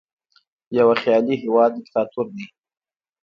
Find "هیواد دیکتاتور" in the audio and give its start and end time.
1.43-2.25